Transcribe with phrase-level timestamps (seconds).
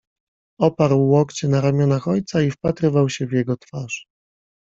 [0.59, 4.07] Oparł łokcie na ramionach ojca i wpatrywał się w jego twarz.